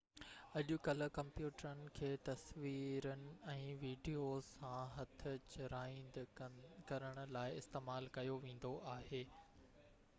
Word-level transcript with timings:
اڄڪلهه 0.59 1.09
ڪمپيوٽرن 1.15 1.81
کي 1.97 2.07
تصويرن 2.29 3.27
۽ 3.51 3.67
وڊيوز 3.83 4.47
سان 4.61 4.79
هٿ 4.95 5.25
چراند 5.57 6.17
ڪرڻ 6.87 7.21
لاءِ 7.37 7.53
استعمال 7.59 8.09
ڪيو 8.17 8.39
ويندو 8.47 8.73
آهي 8.95 9.21